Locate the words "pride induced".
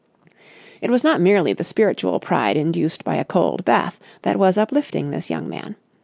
2.19-3.03